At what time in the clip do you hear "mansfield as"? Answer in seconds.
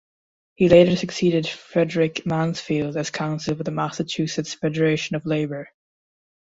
2.25-3.11